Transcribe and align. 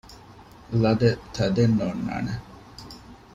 ލަދެއް 0.81 1.23
ތަދެއް 1.35 1.75
ނޯންނާނެ 1.79 2.33